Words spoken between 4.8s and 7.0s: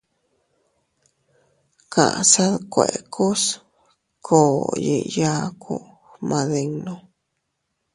yiʼi yaaku gmadinnu.